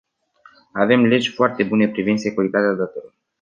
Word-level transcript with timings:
Avem 0.73 1.05
legi 1.05 1.29
foarte 1.33 1.63
bune 1.63 1.89
privind 1.89 2.19
securitatea 2.19 2.71
datelor. 2.73 3.13